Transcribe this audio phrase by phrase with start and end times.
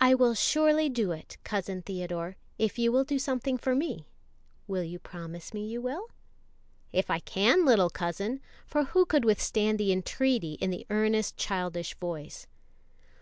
[0.00, 4.06] "I will surely do it, Cousin Theodore, if you will do something for me;
[4.66, 6.06] will you promise me you will?"
[6.94, 11.94] "If I can, little cousin;" for who could withstand the entreaty in the earnest childish
[11.96, 12.46] voice?